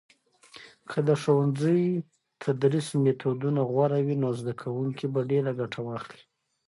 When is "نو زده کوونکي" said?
4.23-5.05